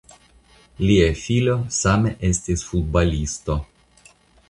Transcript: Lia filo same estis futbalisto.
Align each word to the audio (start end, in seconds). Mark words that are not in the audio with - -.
Lia 0.85 1.09
filo 1.25 1.59
same 1.81 2.17
estis 2.33 2.67
futbalisto. 2.73 3.63